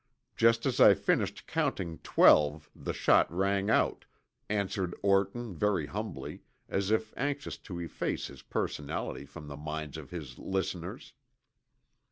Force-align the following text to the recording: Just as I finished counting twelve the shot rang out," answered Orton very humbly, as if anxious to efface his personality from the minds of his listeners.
Just 0.35 0.65
as 0.65 0.79
I 0.79 0.95
finished 0.95 1.45
counting 1.45 1.99
twelve 1.99 2.71
the 2.75 2.91
shot 2.91 3.31
rang 3.31 3.69
out," 3.69 4.05
answered 4.49 4.95
Orton 5.03 5.53
very 5.53 5.85
humbly, 5.85 6.41
as 6.67 6.89
if 6.89 7.13
anxious 7.15 7.55
to 7.59 7.79
efface 7.79 8.25
his 8.25 8.41
personality 8.41 9.25
from 9.25 9.47
the 9.47 9.57
minds 9.57 9.97
of 9.97 10.09
his 10.09 10.39
listeners. 10.39 11.13